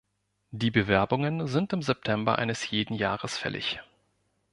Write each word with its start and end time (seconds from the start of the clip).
Die 0.49 0.71
Bewerbungen 0.71 1.45
sind 1.45 1.73
im 1.73 1.83
September 1.83 2.39
eines 2.39 2.71
jeden 2.71 2.95
Jahres 2.95 3.37
fällig. 3.37 3.83